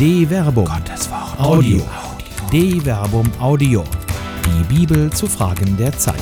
[0.00, 0.64] De Verbum.
[0.64, 1.38] Gottes Wort.
[1.38, 1.82] Audio.
[2.50, 3.84] De Verbum Audio.
[4.46, 6.16] Die Bibel zu Fragen der Zeit.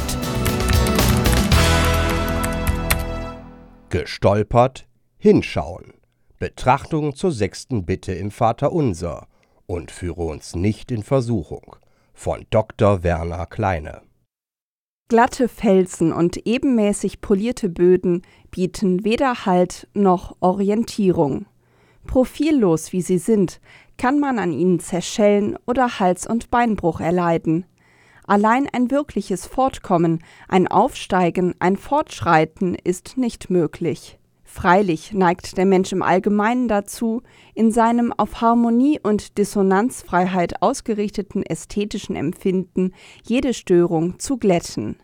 [3.88, 5.92] Gestolpert, hinschauen.
[6.40, 9.28] Betrachtung zur sechsten Bitte im Vaterunser
[9.66, 11.76] und führe uns nicht in Versuchung.
[12.14, 13.04] Von Dr.
[13.04, 14.02] Werner Kleine.
[15.06, 21.46] Glatte Felsen und ebenmäßig polierte Böden bieten weder Halt noch Orientierung.
[22.08, 23.60] Profillos wie sie sind,
[23.98, 27.66] kann man an ihnen zerschellen oder Hals- und Beinbruch erleiden.
[28.26, 34.18] Allein ein wirkliches Fortkommen, ein Aufsteigen, ein Fortschreiten ist nicht möglich.
[34.42, 37.22] Freilich neigt der Mensch im Allgemeinen dazu,
[37.54, 44.96] in seinem auf Harmonie und Dissonanzfreiheit ausgerichteten ästhetischen Empfinden jede Störung zu glätten.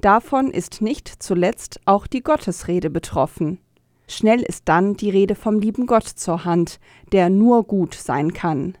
[0.00, 3.58] Davon ist nicht zuletzt auch die Gottesrede betroffen.
[4.06, 6.80] Schnell ist dann die Rede vom lieben Gott zur Hand,
[7.12, 8.76] der nur gut sein kann.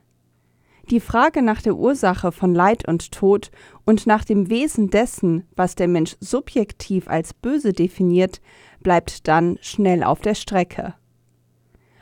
[0.90, 3.50] Die Frage nach der Ursache von Leid und Tod
[3.84, 8.40] und nach dem Wesen dessen, was der Mensch subjektiv als böse definiert,
[8.82, 10.94] bleibt dann schnell auf der Strecke.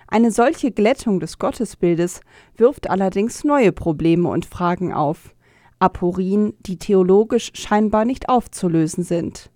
[0.08, 2.20] Eine solche Glättung des Gottesbildes
[2.56, 5.34] wirft allerdings neue Probleme und Fragen auf,
[5.78, 9.50] Aporien, die theologisch scheinbar nicht aufzulösen sind.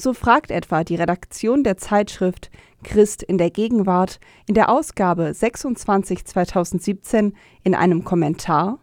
[0.00, 2.52] So fragt etwa die Redaktion der Zeitschrift
[2.84, 8.78] Christ in der Gegenwart in der Ausgabe 26 2017 in einem Kommentar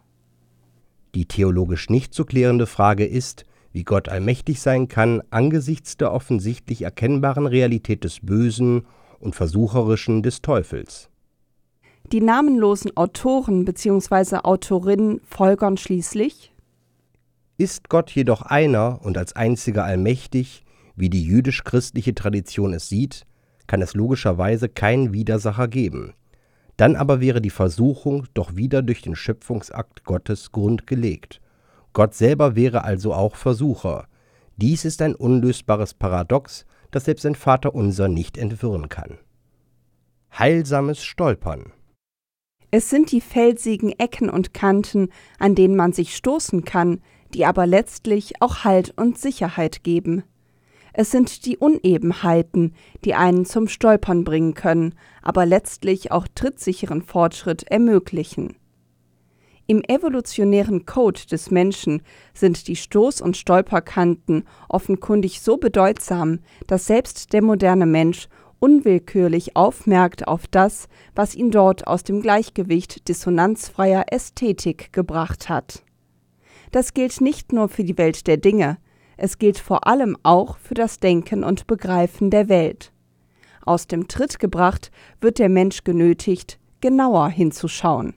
[1.14, 6.82] Die theologisch nicht zu klärende Frage ist, wie Gott allmächtig sein kann angesichts der offensichtlich
[6.82, 8.86] erkennbaren Realität des Bösen
[9.18, 11.08] und Versucherischen des Teufels.
[12.12, 14.40] Die namenlosen Autoren bzw.
[14.42, 16.52] Autorinnen folgern schließlich
[17.56, 20.65] Ist Gott jedoch einer und als einziger allmächtig,
[20.96, 23.26] wie die jüdisch-christliche Tradition es sieht,
[23.66, 26.14] kann es logischerweise keinen Widersacher geben.
[26.76, 31.40] Dann aber wäre die Versuchung doch wieder durch den Schöpfungsakt Gottes grundgelegt.
[31.92, 34.08] Gott selber wäre also auch Versucher.
[34.56, 39.18] Dies ist ein unlösbares Paradox, das selbst ein Vaterunser nicht entwirren kann.
[40.38, 41.72] Heilsames Stolpern.
[42.70, 47.00] Es sind die felsigen Ecken und Kanten, an denen man sich stoßen kann,
[47.32, 50.24] die aber letztlich auch Halt und Sicherheit geben.
[50.98, 52.72] Es sind die Unebenheiten,
[53.04, 58.56] die einen zum Stolpern bringen können, aber letztlich auch trittsicheren Fortschritt ermöglichen.
[59.66, 62.00] Im evolutionären Code des Menschen
[62.32, 70.26] sind die Stoß- und Stolperkanten offenkundig so bedeutsam, dass selbst der moderne Mensch unwillkürlich aufmerkt
[70.26, 75.82] auf das, was ihn dort aus dem Gleichgewicht dissonanzfreier Ästhetik gebracht hat.
[76.72, 78.78] Das gilt nicht nur für die Welt der Dinge,
[79.16, 82.92] es gilt vor allem auch für das Denken und Begreifen der Welt.
[83.64, 84.90] Aus dem Tritt gebracht
[85.20, 88.14] wird der Mensch genötigt, genauer hinzuschauen.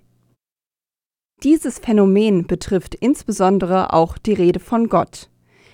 [1.44, 5.30] Dieses Phänomen betrifft insbesondere auch die Rede von Gott.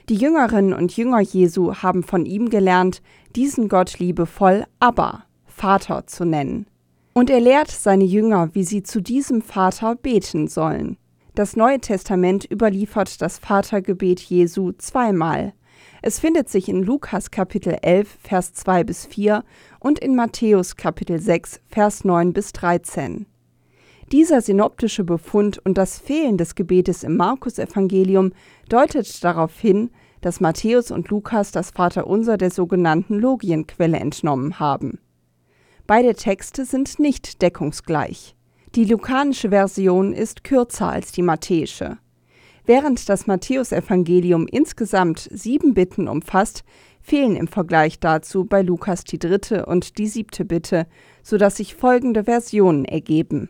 [0.09, 3.01] Die Jüngerinnen und Jünger Jesu haben von ihm gelernt,
[3.35, 6.67] diesen Gott liebevoll Abba, Vater zu nennen.
[7.13, 10.97] Und er lehrt seine Jünger, wie sie zu diesem Vater beten sollen.
[11.35, 15.51] Das Neue Testament überliefert das Vatergebet Jesu zweimal.
[16.01, 19.43] Es findet sich in Lukas Kapitel 11, Vers 2 bis 4
[19.81, 23.25] und in Matthäus Kapitel 6, Vers 9 bis 13.
[24.13, 28.31] Dieser synoptische Befund und das Fehlen des Gebetes im Markus-Evangelium
[28.69, 29.89] deutet darauf hin,
[30.21, 34.99] dass Matthäus und Lukas das Vaterunser der sogenannten Logienquelle entnommen haben.
[35.85, 38.35] Beide Texte sind nicht deckungsgleich.
[38.75, 41.97] Die lukanische Version ist kürzer als die matthäische.
[42.65, 46.65] Während das Matthäusevangelium insgesamt sieben Bitten umfasst,
[47.01, 50.87] fehlen im Vergleich dazu bei Lukas die dritte und die siebte Bitte,
[51.23, 53.47] sodass sich folgende Versionen ergeben.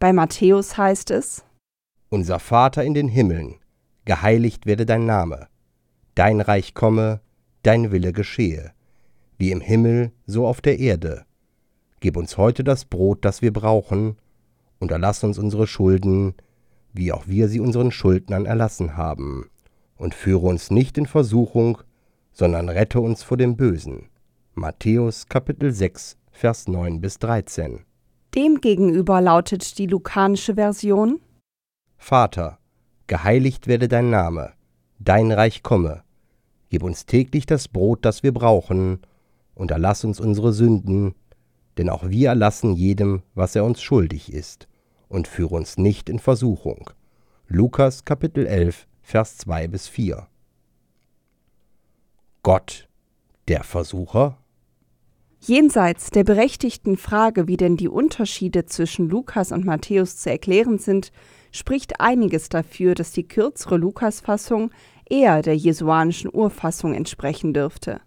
[0.00, 1.44] Bei Matthäus heißt es
[2.08, 3.60] Unser Vater in den Himmeln,
[4.06, 5.46] geheiligt werde dein Name,
[6.16, 7.20] dein Reich komme,
[7.62, 8.72] dein Wille geschehe,
[9.38, 11.26] wie im Himmel, so auf der Erde.
[12.00, 14.16] Gib uns heute das Brot, das wir brauchen,
[14.84, 16.34] und erlass uns unsere Schulden,
[16.92, 19.48] wie auch wir sie unseren Schuldnern erlassen haben.
[19.96, 21.78] Und führe uns nicht in Versuchung,
[22.32, 24.10] sondern rette uns vor dem Bösen.
[24.52, 27.80] Matthäus Kapitel 6, Vers 9 bis 13.
[28.34, 31.18] Demgegenüber lautet die lukanische Version
[31.96, 32.58] Vater,
[33.06, 34.52] geheiligt werde dein Name,
[34.98, 36.02] dein Reich komme.
[36.68, 38.98] Gib uns täglich das Brot, das wir brauchen,
[39.54, 41.14] und erlass uns unsere Sünden,
[41.78, 44.68] denn auch wir erlassen jedem, was er uns schuldig ist,
[45.08, 46.90] und führe uns nicht in Versuchung.
[47.46, 50.26] Lukas Kapitel 11, Vers 2 bis 4.
[52.42, 52.88] Gott,
[53.48, 54.38] der Versucher?
[55.40, 61.12] Jenseits der berechtigten Frage, wie denn die Unterschiede zwischen Lukas und Matthäus zu erklären sind,
[61.52, 64.70] spricht einiges dafür, dass die kürzere Lukas-Fassung
[65.08, 68.00] eher der jesuanischen Urfassung entsprechen dürfte.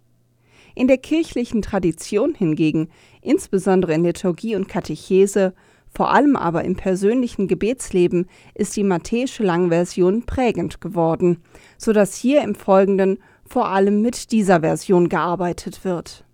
[0.74, 2.88] In der kirchlichen Tradition hingegen,
[3.22, 5.54] insbesondere in Liturgie und Katechese,
[5.94, 11.42] vor allem aber im persönlichen Gebetsleben, ist die matthäische Langversion prägend geworden,
[11.76, 16.24] so dass hier im Folgenden vor allem mit dieser Version gearbeitet wird.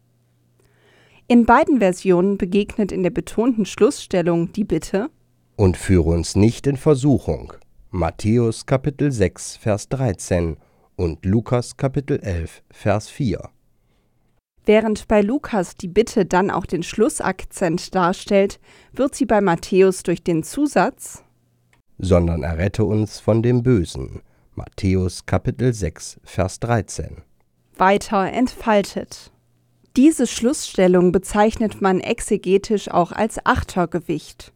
[1.27, 5.09] In beiden Versionen begegnet in der betonten Schlussstellung die Bitte
[5.57, 7.55] Und führe uns nicht in Versuchung.
[7.91, 10.57] Matthäus Kapitel 6, Vers 13
[10.97, 13.54] und Lukas Kapitel 11, Vers 4.
[14.67, 18.61] Während bei Lukas die Bitte dann auch den Schlussakzent darstellt,
[18.93, 21.23] wird sie bei Matthäus durch den Zusatz
[21.99, 24.23] Sondern errette uns von dem Bösen.
[24.55, 27.23] Matthäus Kapitel 6, Vers 13.
[27.77, 29.33] weiter entfaltet.
[29.97, 34.53] Diese Schlussstellung bezeichnet man exegetisch auch als Achtergewicht.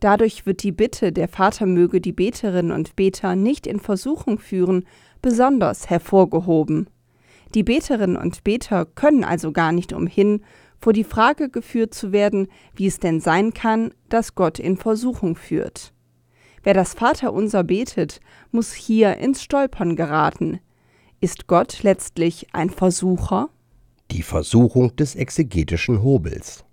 [0.00, 4.84] Dadurch wird die Bitte, der Vater möge die Beterinnen und Beter nicht in Versuchung führen,
[5.22, 6.88] besonders hervorgehoben.
[7.54, 10.42] Die Beterinnen und Beter können also gar nicht umhin,
[10.80, 15.34] vor die Frage geführt zu werden, wie es denn sein kann, dass Gott in Versuchung
[15.34, 15.92] führt.
[16.62, 20.60] Wer das Vaterunser betet, muss hier ins Stolpern geraten.
[21.20, 23.48] Ist Gott letztlich ein Versucher?
[24.10, 26.64] Die Versuchung des exegetischen Hobels.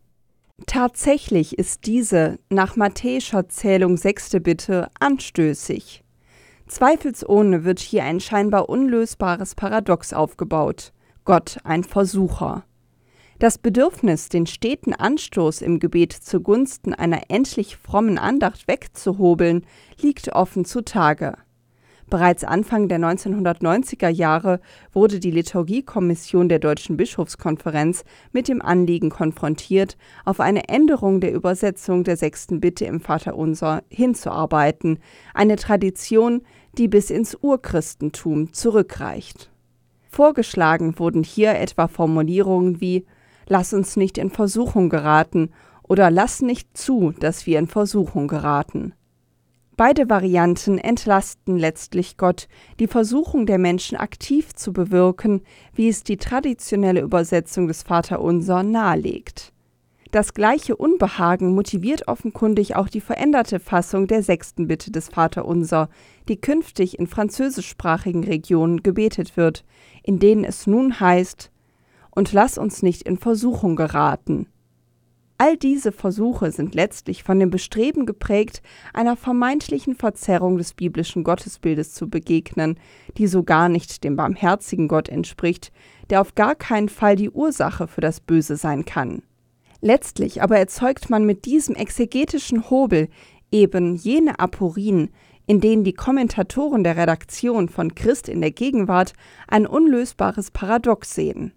[0.67, 6.04] Tatsächlich ist diese nach matthäischer Zählung sechste Bitte anstößig.
[6.67, 10.93] Zweifelsohne wird hier ein scheinbar unlösbares Paradox aufgebaut.
[11.23, 12.63] Gott ein Versucher.
[13.37, 19.65] Das Bedürfnis, den steten Anstoß im Gebet zugunsten einer endlich frommen Andacht wegzuhobeln,
[20.01, 21.35] liegt offen zutage.
[22.07, 24.59] Bereits Anfang der 1990er Jahre
[24.93, 32.03] wurde die Liturgiekommission der Deutschen Bischofskonferenz mit dem Anliegen konfrontiert, auf eine Änderung der Übersetzung
[32.03, 34.99] der sechsten Bitte im Vaterunser hinzuarbeiten,
[35.33, 36.43] eine Tradition,
[36.77, 39.49] die bis ins Urchristentum zurückreicht.
[40.09, 43.05] Vorgeschlagen wurden hier etwa Formulierungen wie
[43.47, 45.51] Lass uns nicht in Versuchung geraten
[45.83, 48.93] oder Lass nicht zu, dass wir in Versuchung geraten.
[49.77, 52.47] Beide Varianten entlasten letztlich Gott,
[52.79, 55.41] die Versuchung der Menschen aktiv zu bewirken,
[55.73, 59.51] wie es die traditionelle Übersetzung des Vaterunser nahelegt.
[60.11, 65.89] Das gleiche Unbehagen motiviert offenkundig auch die veränderte Fassung der sechsten Bitte des Vaterunser,
[66.29, 69.65] die künftig in französischsprachigen Regionen gebetet wird,
[70.03, 71.51] in denen es nun heißt
[72.11, 74.47] Und lass uns nicht in Versuchung geraten.
[75.37, 78.61] All diese Versuche sind letztlich von dem Bestreben geprägt,
[78.93, 82.79] einer vermeintlichen Verzerrung des biblischen Gottesbildes zu begegnen,
[83.17, 85.73] die so gar nicht dem barmherzigen Gott entspricht,
[86.09, 89.23] der auf gar keinen Fall die Ursache für das Böse sein kann.
[89.81, 93.09] Letztlich aber erzeugt man mit diesem exegetischen Hobel
[93.51, 95.09] eben jene Aporien,
[95.47, 99.13] in denen die Kommentatoren der Redaktion von Christ in der Gegenwart
[99.47, 101.53] ein unlösbares Paradox sehen.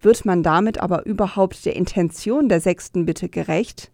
[0.00, 3.90] Wird man damit aber überhaupt der Intention der sechsten Bitte gerecht?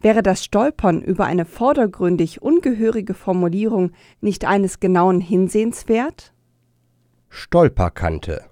[0.00, 6.32] Wäre das Stolpern über eine vordergründig ungehörige Formulierung nicht eines genauen Hinsehens wert?
[7.28, 8.44] Stolperkante.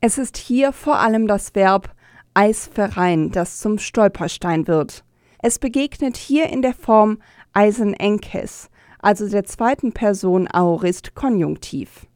[0.00, 1.94] Es ist hier vor allem das Verb
[2.34, 5.04] eisverein, das zum Stolperstein wird.
[5.42, 7.18] Es begegnet hier in der Form
[7.52, 12.06] Eisenenkes, also der zweiten Person Aorist Konjunktiv.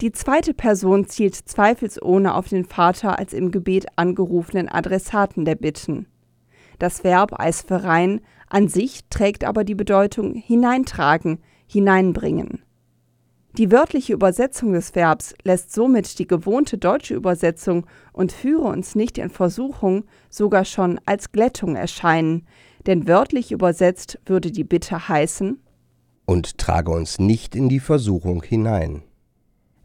[0.00, 6.06] Die zweite Person zielt zweifelsohne auf den Vater als im Gebet angerufenen Adressaten der Bitten.
[6.78, 12.62] Das Verb eisverein an sich trägt aber die Bedeutung hineintragen, hineinbringen.
[13.58, 19.16] Die wörtliche Übersetzung des Verbs lässt somit die gewohnte deutsche Übersetzung und führe uns nicht
[19.16, 22.46] in Versuchung sogar schon als Glättung erscheinen,
[22.86, 25.58] denn wörtlich übersetzt würde die Bitte heißen
[26.26, 29.02] Und trage uns nicht in die Versuchung hinein.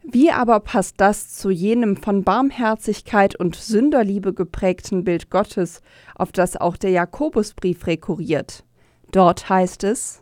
[0.02, 5.80] Wie aber passt das zu jenem von Barmherzigkeit und Sünderliebe geprägten Bild Gottes,
[6.14, 8.64] auf das auch der Jakobusbrief rekurriert?
[9.12, 10.21] Dort heißt es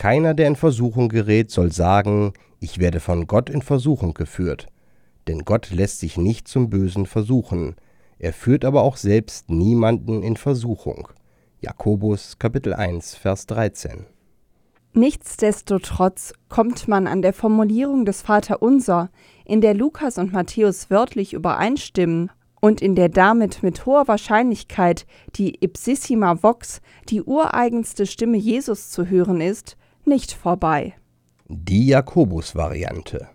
[0.00, 4.66] Keiner, der in Versuchung gerät, soll sagen, ich werde von Gott in Versuchung geführt.
[5.28, 7.76] Denn Gott lässt sich nicht zum Bösen versuchen.
[8.18, 11.08] Er führt aber auch selbst niemanden in Versuchung.
[11.60, 14.06] Jakobus Kapitel 1, Vers 13.
[14.94, 19.10] Nichtsdestotrotz kommt man an der Formulierung des Vaterunser,
[19.44, 22.30] in der Lukas und Matthäus wörtlich übereinstimmen
[22.62, 25.04] und in der damit mit hoher Wahrscheinlichkeit
[25.34, 26.80] die ipsissima vox,
[27.10, 29.76] die ureigenste Stimme Jesus zu hören ist,
[30.10, 30.94] nicht vorbei.
[31.48, 33.28] Die Jakobus-Variante.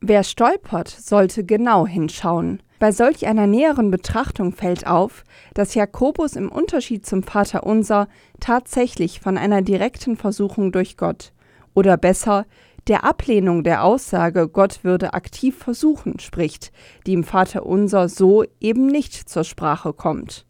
[0.00, 2.62] Wer stolpert, sollte genau hinschauen.
[2.78, 8.08] Bei solch einer näheren Betrachtung fällt auf, dass Jakobus im Unterschied zum Vater Unser
[8.38, 11.32] tatsächlich von einer direkten Versuchung durch Gott
[11.74, 12.44] oder besser
[12.86, 16.70] der Ablehnung der Aussage, Gott würde aktiv versuchen, spricht,
[17.06, 20.44] die im Vater Unser so eben nicht zur Sprache kommt.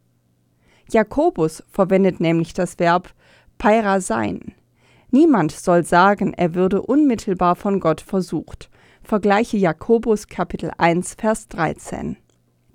[0.90, 3.14] Jakobus verwendet nämlich das Verb
[3.56, 4.52] Peira sein.
[5.14, 8.68] Niemand soll sagen, er würde unmittelbar von Gott versucht.
[9.04, 12.16] Vergleiche Jakobus Kapitel 1 Vers 13.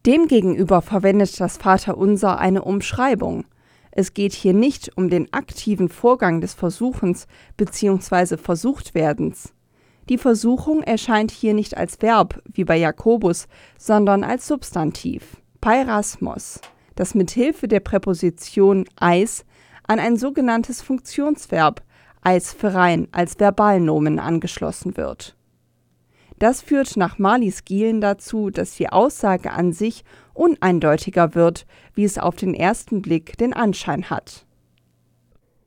[0.05, 3.43] Demgegenüber verwendet das Vaterunser eine Umschreibung.
[3.91, 7.27] Es geht hier nicht um den aktiven Vorgang des Versuchens
[7.58, 8.38] bzw.
[8.38, 9.51] Versuchtwerdens.
[10.08, 15.36] Die Versuchung erscheint hier nicht als Verb wie bei Jakobus, sondern als Substantiv.
[15.60, 16.62] Peirasmos,
[16.96, 19.43] das mit Hilfe der Präposition eis
[19.86, 21.84] an ein sogenanntes Funktionsverb
[22.21, 25.35] eisferein als Verbalnomen angeschlossen wird.
[26.39, 32.17] Das führt nach Marlies Gielen dazu, dass die Aussage an sich uneindeutiger wird, wie es
[32.17, 34.45] auf den ersten Blick den Anschein hat.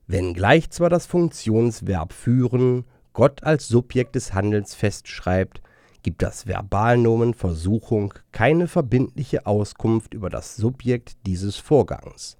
[0.06, 5.60] Wenngleich zwar das Funktionsverb führen Gott als Subjekt des Handelns festschreibt,
[6.02, 12.38] gibt das Verbalnomen Versuchung keine verbindliche Auskunft über das Subjekt dieses Vorgangs.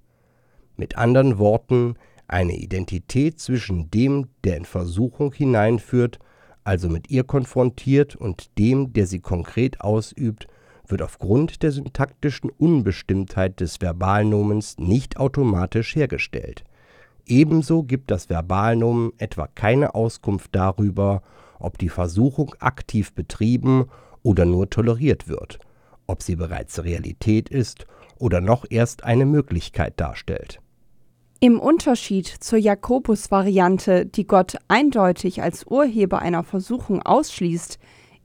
[0.75, 1.95] Mit anderen Worten,
[2.27, 6.19] eine Identität zwischen dem, der in Versuchung hineinführt,
[6.63, 10.47] also mit ihr konfrontiert, und dem, der sie konkret ausübt,
[10.87, 16.63] wird aufgrund der syntaktischen Unbestimmtheit des Verbalnomens nicht automatisch hergestellt.
[17.25, 21.21] Ebenso gibt das Verbalnomen etwa keine Auskunft darüber,
[21.59, 23.85] ob die Versuchung aktiv betrieben
[24.23, 25.59] oder nur toleriert wird,
[26.07, 27.85] ob sie bereits Realität ist
[28.19, 30.59] oder noch erst eine Möglichkeit darstellt.
[31.43, 37.79] Im Unterschied zur Jakobus-Variante, die Gott eindeutig als Urheber einer Versuchung ausschließt,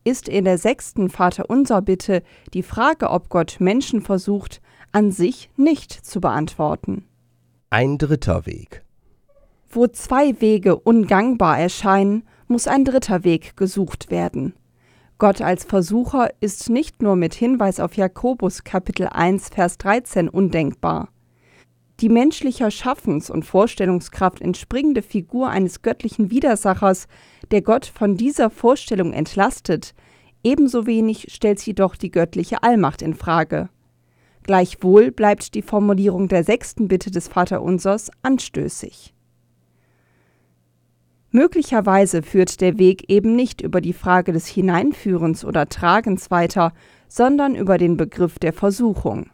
[0.05, 2.23] ist in der sechsten Vaterunser-Bitte
[2.55, 4.61] die Frage, ob Gott Menschen versucht,
[4.93, 7.07] an sich nicht zu beantworten.
[7.71, 8.85] Ein dritter Weg.
[9.69, 14.55] Wo zwei Wege ungangbar erscheinen, muss ein dritter Weg gesucht werden.
[15.19, 21.09] Gott als Versucher ist nicht nur mit Hinweis auf Jakobus Kapitel 1 Vers 13 undenkbar
[22.01, 27.09] die menschlicher Schaffens- und Vorstellungskraft entspringende Figur eines göttlichen Widersachers,
[27.51, 29.95] der Gott von dieser Vorstellung entlastet,
[30.45, 33.69] ebenso wenig stellt sie doch die göttliche Allmacht in Frage.
[34.45, 39.13] Gleichwohl bleibt die Formulierung der sechsten Bitte des Vaterunsers anstößig.
[41.31, 46.73] Möglicherweise führt der Weg eben nicht über die Frage des Hineinführens oder Tragens weiter,
[47.09, 49.29] sondern über den Begriff der Versuchung.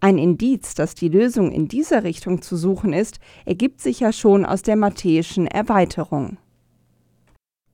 [0.00, 4.44] Ein Indiz, dass die Lösung in dieser Richtung zu suchen ist, ergibt sich ja schon
[4.44, 6.38] aus der matthäischen Erweiterung.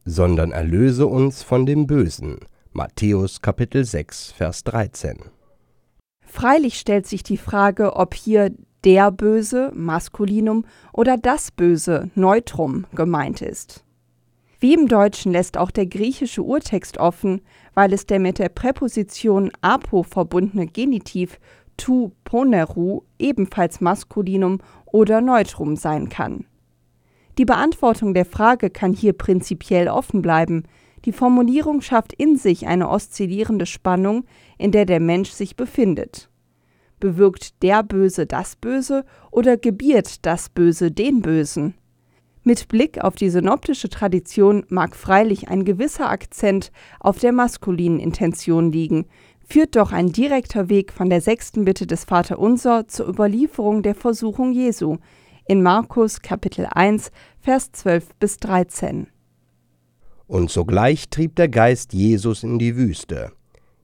[0.06, 2.38] Sondern erlöse uns von dem Bösen.
[2.72, 5.18] Matthäus Kapitel 6, Vers 13.
[6.20, 8.50] Freilich stellt sich die Frage, ob hier
[8.84, 13.84] der Böse, Maskulinum, oder das Böse, Neutrum, gemeint ist.
[14.60, 17.42] Wie im Deutschen lässt auch der griechische Urtext offen,
[17.74, 21.38] weil es der mit der Präposition apo verbundene Genitiv
[21.76, 26.46] tu poneru ebenfalls Maskulinum oder Neutrum sein kann.
[27.38, 30.64] Die Beantwortung der Frage kann hier prinzipiell offen bleiben.
[31.04, 34.24] Die Formulierung schafft in sich eine oszillierende Spannung,
[34.56, 36.30] in der der Mensch sich befindet.
[37.00, 41.74] Bewirkt der Böse das Böse oder gebiert das Böse den Bösen?
[42.46, 48.70] Mit Blick auf die synoptische Tradition mag freilich ein gewisser Akzent auf der maskulinen Intention
[48.70, 49.06] liegen,
[49.46, 54.52] führt doch ein direkter Weg von der sechsten Bitte des Vaterunser zur Überlieferung der Versuchung
[54.52, 54.98] Jesu
[55.46, 57.10] in Markus Kapitel 1,
[57.40, 59.08] Vers 12 bis 13.
[60.26, 63.32] Und sogleich trieb der Geist Jesus in die Wüste.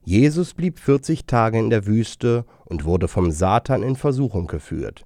[0.03, 5.05] Jesus blieb 40 Tage in der Wüste und wurde vom Satan in Versuchung geführt.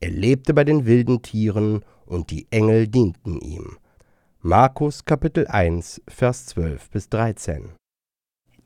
[0.00, 3.76] Er lebte bei den wilden Tieren und die Engel dienten ihm.
[4.40, 7.70] Markus Kapitel 1, Vers 12 bis 13.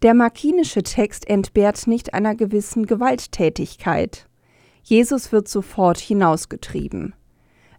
[0.02, 4.28] Der markinische Text entbehrt nicht einer gewissen Gewalttätigkeit.
[4.82, 7.14] Jesus wird sofort hinausgetrieben.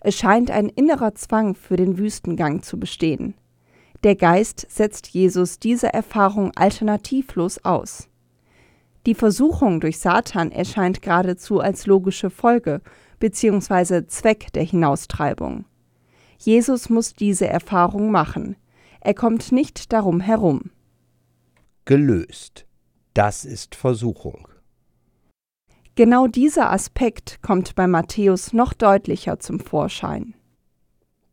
[0.02, 3.36] Es scheint ein innerer Zwang für den Wüstengang zu bestehen.
[4.04, 8.10] Der Geist setzt Jesus diese Erfahrung alternativlos aus.
[9.06, 12.82] Die Versuchung durch Satan erscheint geradezu als logische Folge
[13.20, 14.08] bzw.
[14.08, 15.66] Zweck der Hinaustreibung.
[16.40, 18.56] Jesus muss diese Erfahrung machen.
[19.02, 20.72] Er kommt nicht darum herum
[21.88, 22.68] gelöst.
[23.14, 24.48] Das ist Versuchung.
[25.96, 30.36] Genau dieser Aspekt kommt bei Matthäus noch deutlicher zum Vorschein.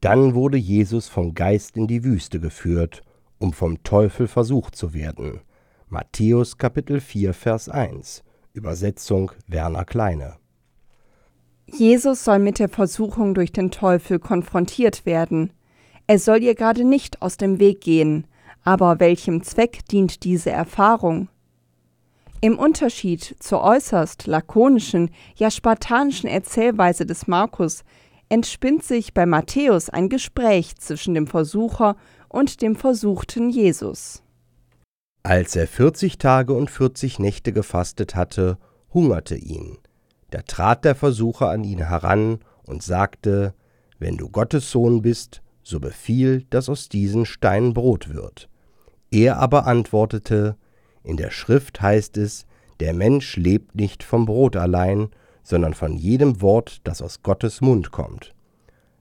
[0.01, 3.03] Dann wurde Jesus vom Geist in die Wüste geführt,
[3.39, 5.41] um vom Teufel versucht zu werden.
[5.89, 10.37] Matthäus Kapitel 4 Vers 1 Übersetzung Werner Kleine
[11.67, 15.53] Jesus soll mit der Versuchung durch den Teufel konfrontiert werden.
[16.07, 18.27] Er soll ihr gerade nicht aus dem Weg gehen,
[18.65, 21.29] aber welchem Zweck dient diese Erfahrung?
[22.41, 27.85] Im Unterschied zur äußerst lakonischen, ja spartanischen Erzählweise des Markus
[28.29, 31.97] entspinnt sich bei Matthäus ein Gespräch zwischen dem Versucher
[32.29, 34.23] und dem versuchten Jesus.
[35.23, 38.59] Als er vierzig Tage und vierzig Nächte gefastet hatte,
[38.93, 39.79] hungerte ihn.
[40.31, 43.55] Da trat der Versucher an ihn heran und sagte,
[43.99, 48.51] Wenn du Gottes Sohn bist, so befiehl, dass aus diesen Steinen Brot wird.
[49.15, 50.57] Er aber antwortete,
[51.05, 52.47] In der Schrift heißt es,
[52.81, 55.11] der Mensch lebt nicht vom Brot allein,
[55.45, 58.35] sondern von jedem Wort, das aus Gottes Mund kommt.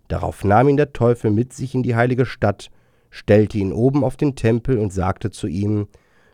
[0.10, 2.70] Darauf nahm ihn der Teufel mit sich in die heilige Stadt,
[3.10, 5.88] stellte ihn oben auf den Tempel und sagte zu ihm,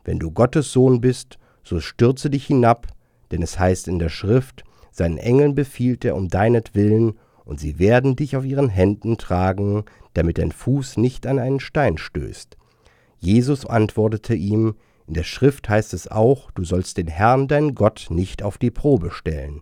[0.03, 2.87] Wenn du Gottes Sohn bist, so stürze dich hinab,
[3.31, 8.17] denn es heißt in der Schrift, seinen Engeln befiehlt er um deinetwillen, und sie werden
[8.17, 12.58] dich auf ihren Händen tragen, damit dein Fuß nicht an einen Stein stößt.
[13.19, 14.75] Jesus antwortete ihm,
[15.07, 18.71] in der Schrift heißt es auch, du sollst den Herrn dein Gott nicht auf die
[18.71, 19.61] Probe stellen.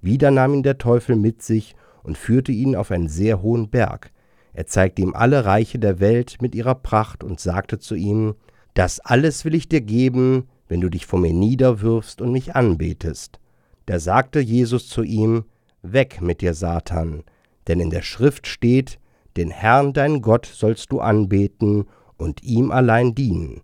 [0.00, 4.12] Wieder nahm ihn der Teufel mit sich und führte ihn auf einen sehr hohen Berg.
[4.52, 8.34] Er zeigte ihm alle Reiche der Welt mit ihrer Pracht und sagte zu ihm,
[8.74, 13.40] Das alles will ich dir geben, wenn du dich vor mir niederwirfst und mich anbetest.
[13.86, 15.44] Da sagte Jesus zu ihm,
[15.82, 17.24] Weg mit dir, Satan,
[17.68, 18.98] denn in der Schrift steht,
[19.36, 21.86] den Herrn dein Gott sollst du anbeten
[22.24, 23.60] und ihm allein dienen.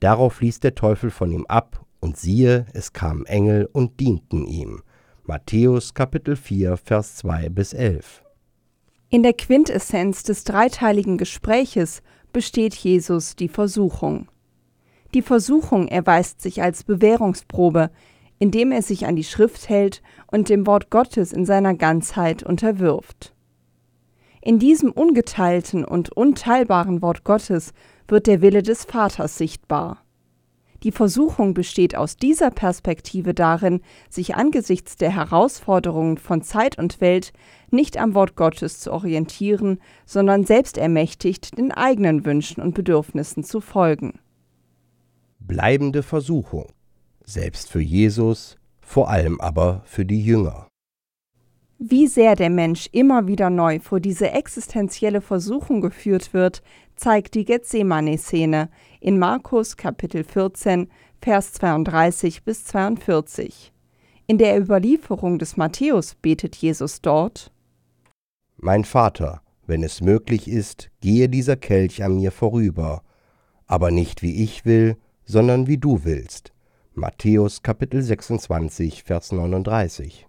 [0.00, 4.82] Darauf ließ der Teufel von ihm ab, und siehe, es kamen Engel und dienten ihm.
[5.24, 8.24] Matthäus Kapitel 4, Vers 2 bis 11.
[9.10, 12.00] In der Quintessenz des dreiteiligen Gespräches
[12.32, 14.28] besteht Jesus die Versuchung.
[15.12, 17.90] Die Versuchung erweist sich als Bewährungsprobe,
[18.38, 23.34] indem er sich an die Schrift hält und dem Wort Gottes in seiner Ganzheit unterwirft.
[24.40, 27.72] In diesem ungeteilten und unteilbaren Wort Gottes
[28.08, 30.04] wird der Wille des Vaters sichtbar.
[30.82, 37.34] Die Versuchung besteht aus dieser Perspektive darin, sich angesichts der Herausforderungen von Zeit und Welt
[37.70, 44.20] nicht am Wort Gottes zu orientieren, sondern selbstermächtigt den eigenen Wünschen und Bedürfnissen zu folgen.
[45.38, 46.72] Bleibende Versuchung
[47.30, 50.69] selbst für Jesus, vor allem aber für die Jünger.
[51.82, 56.62] Wie sehr der Mensch immer wieder neu vor diese existenzielle Versuchung geführt wird,
[56.94, 58.68] zeigt die Gethsemane-Szene
[59.00, 60.88] in Markus Kapitel 14,
[61.22, 63.72] Vers 32 bis 42.
[64.26, 67.50] In der Überlieferung des Matthäus betet Jesus dort:
[68.58, 73.02] Mein Vater, wenn es möglich ist, gehe dieser Kelch an mir vorüber,
[73.66, 76.52] aber nicht wie ich will, sondern wie du willst.
[76.92, 80.26] Matthäus Kapitel 26, Vers 39.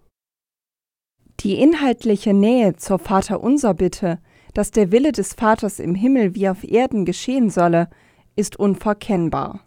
[1.42, 4.20] Die inhaltliche Nähe zur Vaterunser Bitte,
[4.54, 7.88] dass der Wille des Vaters im Himmel wie auf Erden geschehen solle,
[8.36, 9.60] ist unverkennbar.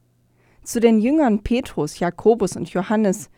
[0.64, 3.30] Zu den Jüngern Petrus, Jakobus und Johannes,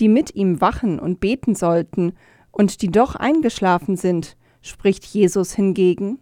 [0.00, 2.14] die mit ihm wachen und beten sollten
[2.50, 6.18] und die doch eingeschlafen sind, spricht Jesus hingegen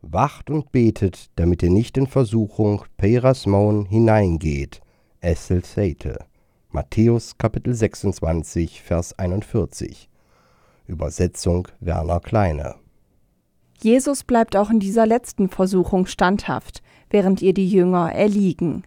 [0.00, 4.80] Wacht und betet, damit ihr nicht in Versuchung Perasmon hineingeht,
[5.20, 6.24] Essel Seite.
[6.70, 10.07] Matthäus Kapitel 26, Vers 41.
[10.88, 12.74] Übersetzung Werner Kleine.
[13.80, 18.82] Jesus bleibt auch in dieser letzten Versuchung standhaft, während ihr die Jünger erliegen.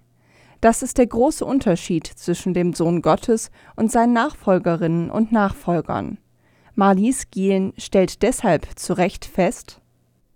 [0.60, 6.18] Das ist der große Unterschied zwischen dem Sohn Gottes und seinen Nachfolgerinnen und Nachfolgern.
[6.76, 9.82] Marlies Gielen stellt deshalb zu Recht fest,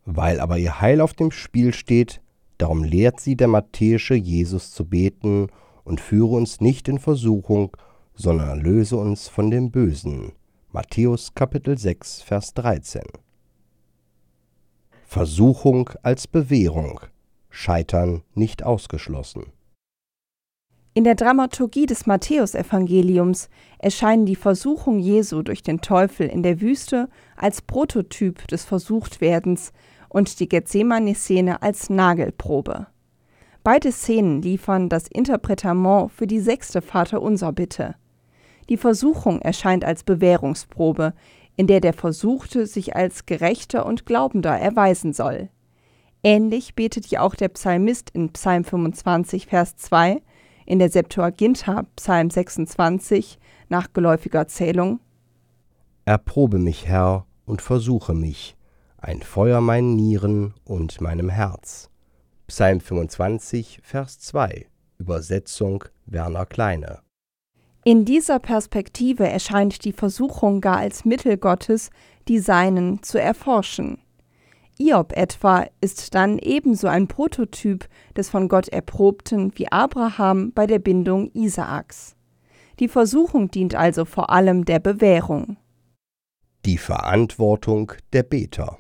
[0.06, 2.22] weil aber ihr Heil auf dem Spiel steht,
[2.58, 5.48] darum lehrt sie der matthäische Jesus zu beten
[5.84, 7.76] und führe uns nicht in Versuchung,
[8.14, 10.34] sondern erlöse uns von dem Bösen.
[10.76, 13.02] Matthäus Kapitel 6, Vers 13.
[15.06, 17.00] Versuchung als Bewährung.
[17.50, 19.46] Scheitern nicht ausgeschlossen.
[20.94, 23.48] In der Dramaturgie des Matthäusevangeliums
[23.80, 27.08] erscheinen die Versuchung Jesu durch den Teufel in der Wüste
[27.38, 29.72] als Prototyp des Versuchtwerdens
[30.10, 32.88] und die Gethsemane-Szene als Nagelprobe.
[33.64, 37.96] Beide Szenen liefern das Interpretement für die sechste Vaterunser-Bitte.
[38.70, 41.14] Die Versuchung erscheint als Bewährungsprobe,
[41.56, 45.50] in der der Versuchte sich als Gerechter und Glaubender erweisen soll.
[46.24, 50.22] Ähnlich betet ja auch der Psalmist in Psalm 25, Vers 2,
[50.66, 53.38] in der Septuaginta Psalm 26
[53.70, 55.00] nach geläufiger Zählung.
[56.06, 58.58] Erprobe mich, Herr, und versuche mich,
[58.98, 61.92] ein Feuer meinen Nieren und meinem Herz.
[62.48, 64.66] Psalm 25, Vers 2,
[64.98, 67.05] Übersetzung Werner Kleine.
[67.88, 71.92] In dieser Perspektive erscheint die Versuchung gar als Mittel Gottes,
[72.28, 74.00] die Seinen zu erforschen.
[74.80, 80.80] Iob etwa ist dann ebenso ein Prototyp des von Gott Erprobten wie Abraham bei der
[80.80, 82.16] Bindung Isaaks.
[82.80, 85.58] Die Versuchung dient also vor allem der Bewährung.
[86.66, 88.80] Die Verantwortung der Beter.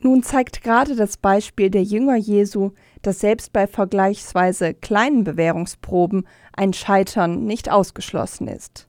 [0.00, 2.70] Nun zeigt gerade das Beispiel der Jünger Jesu,
[3.02, 8.88] dass selbst bei vergleichsweise kleinen Bewährungsproben ein Scheitern nicht ausgeschlossen ist.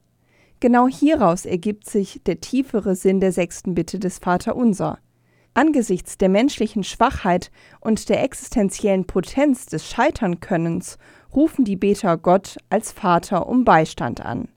[0.60, 5.00] Genau hieraus ergibt sich der tiefere Sinn der sechsten Bitte des Vaterunser.
[5.54, 10.98] Angesichts der menschlichen Schwachheit und der existenziellen Potenz des Scheiternkönnens
[11.34, 14.50] rufen die Beter Gott als Vater um Beistand an.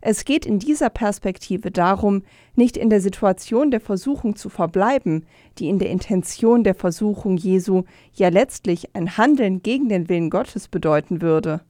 [0.00, 2.22] Es geht in dieser Perspektive darum,
[2.54, 5.26] nicht in der Situation der Versuchung zu verbleiben,
[5.58, 7.82] die in der Intention der Versuchung Jesu
[8.14, 11.62] ja letztlich ein Handeln gegen den Willen Gottes bedeuten würde.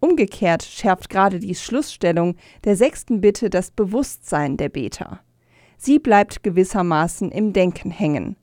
[0.00, 5.20] Umgekehrt schärft gerade die Schlussstellung der sechsten Bitte das Bewusstsein der Beter.
[5.76, 8.36] Sie bleibt gewissermaßen im Denken hängen.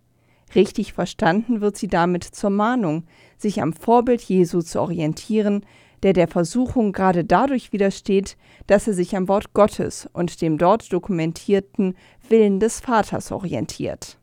[0.56, 3.04] Richtig verstanden wird sie damit zur Mahnung,
[3.38, 5.66] sich am Vorbild Jesu zu orientieren,
[6.04, 10.92] der der Versuchung gerade dadurch widersteht, dass er sich am Wort Gottes und dem dort
[10.92, 11.96] dokumentierten
[12.28, 14.18] Willen des Vaters orientiert.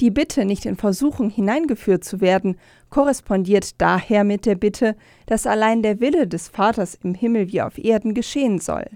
[0.00, 2.56] Die Bitte, nicht in Versuchung hineingeführt zu werden,
[2.88, 7.78] korrespondiert daher mit der Bitte, dass allein der Wille des Vaters im Himmel wie auf
[7.78, 8.86] Erden geschehen soll.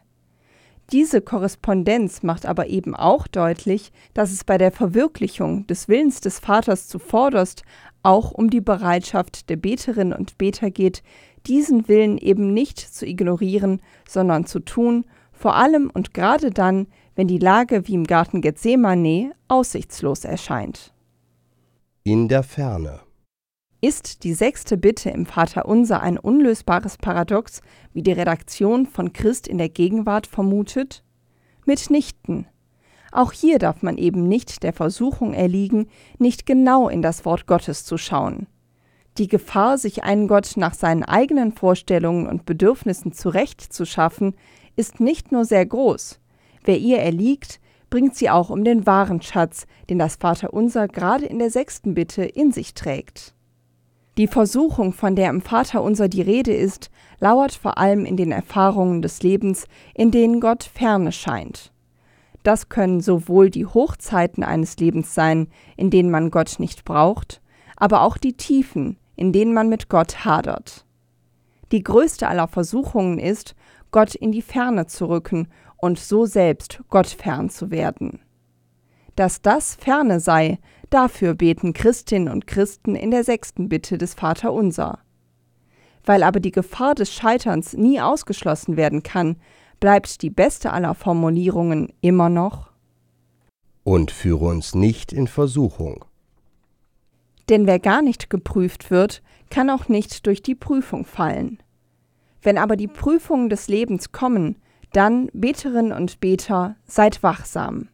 [0.93, 6.39] Diese Korrespondenz macht aber eben auch deutlich, dass es bei der Verwirklichung des Willens des
[6.39, 7.63] Vaters zuvorderst
[8.03, 11.03] auch um die Bereitschaft der Beterinnen und Beter geht,
[11.47, 17.27] diesen Willen eben nicht zu ignorieren, sondern zu tun, vor allem und gerade dann, wenn
[17.27, 20.93] die Lage wie im Garten Gethsemane aussichtslos erscheint.
[22.05, 23.01] In der Ferne.
[23.85, 29.59] Ist die sechste Bitte im Vaterunser ein unlösbares Paradox, wie die Redaktion von Christ in
[29.59, 31.03] der Gegenwart vermutet?
[31.67, 32.47] Mitnichten.
[33.11, 35.89] Auch hier darf man eben nicht der Versuchung erliegen,
[36.21, 38.47] nicht genau in das Wort Gottes zu schauen.
[39.19, 44.37] Die Gefahr, sich einen Gott nach seinen eigenen Vorstellungen und Bedürfnissen zurechtzuschaffen,
[44.77, 46.21] ist nicht nur sehr groß.
[46.63, 47.59] Wer ihr erliegt,
[47.91, 52.23] bringt sie auch um den wahren Schatz, den das Vaterunser gerade in der sechsten Bitte
[52.23, 53.35] in sich trägt.
[54.19, 59.01] Die Versuchung, von der im Vaterunser die Rede ist, lauert vor allem in den Erfahrungen
[59.01, 61.73] des Lebens, in denen Gott ferne scheint.
[62.43, 67.41] Das können sowohl die Hochzeiten eines Lebens sein, in denen man Gott nicht braucht,
[67.77, 70.85] aber auch die Tiefen, in denen man mit Gott hadert.
[71.71, 73.55] Die größte aller Versuchungen ist,
[73.93, 75.49] Gott in die Ferne zu rücken
[75.79, 78.21] und so selbst Gott fern zu werden.
[79.17, 80.59] Dass das Ferne sei,
[80.93, 84.99] dafür beten Christinnen und Christen in der sechsten Bitte des Vaterunser.
[86.05, 89.37] Weil aber die Gefahr des Scheiterns nie ausgeschlossen werden kann,
[89.81, 92.71] bleibt die beste aller Formulierungen immer noch
[93.85, 96.05] Und führe uns nicht in Versuchung,
[97.49, 101.59] denn wer gar nicht geprüft wird, kann auch nicht durch die Prüfung fallen.
[102.41, 104.57] Wenn aber die Prüfungen des Lebens kommen,
[104.93, 107.89] dann, Beterinnen und Beter, seid wachsam.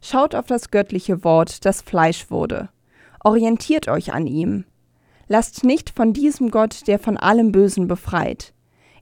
[0.00, 2.68] Schaut auf das göttliche Wort, das Fleisch wurde.
[3.22, 4.64] Orientiert euch an ihm.
[5.28, 8.52] Lasst nicht von diesem Gott, der von allem Bösen befreit.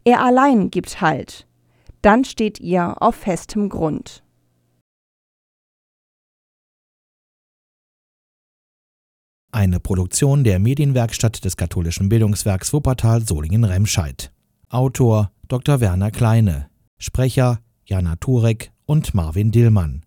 [0.05, 1.47] Er allein gibt Halt.
[2.03, 4.23] Dann steht ihr auf festem Grund.
[9.51, 14.31] Eine Produktion der Medienwerkstatt des katholischen Bildungswerks Wuppertal Solingen-Remscheid.
[14.69, 15.81] Autor Dr.
[15.81, 16.69] Werner Kleine.
[16.99, 20.05] Sprecher Jana Turek und Marvin Dillmann.